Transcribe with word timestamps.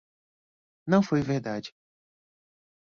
Não 0.87 1.03
foi 1.03 1.21
verdade. 1.21 1.75